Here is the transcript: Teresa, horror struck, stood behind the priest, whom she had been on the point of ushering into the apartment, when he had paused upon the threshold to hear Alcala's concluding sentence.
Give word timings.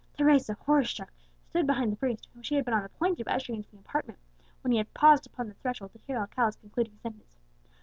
Teresa, 0.17 0.55
horror 0.55 0.83
struck, 0.83 1.13
stood 1.45 1.67
behind 1.67 1.91
the 1.91 1.95
priest, 1.95 2.27
whom 2.33 2.41
she 2.41 2.55
had 2.55 2.65
been 2.65 2.73
on 2.73 2.81
the 2.81 2.89
point 2.89 3.19
of 3.19 3.27
ushering 3.27 3.57
into 3.59 3.69
the 3.69 3.77
apartment, 3.77 4.17
when 4.61 4.71
he 4.71 4.79
had 4.79 4.91
paused 4.95 5.27
upon 5.27 5.47
the 5.47 5.53
threshold 5.53 5.91
to 5.93 5.99
hear 6.07 6.17
Alcala's 6.17 6.55
concluding 6.55 6.97
sentence. 7.03 7.37